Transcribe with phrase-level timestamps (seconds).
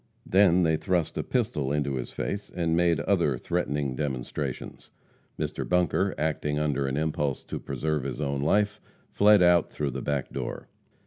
[0.25, 4.89] Then they thrust a pistol into his face and made other threatening demonstrations.
[5.37, 5.63] Mr.
[5.69, 10.31] Bunker, acting under an impulse to preserve his own life, fled out through the back
[10.33, 10.67] door.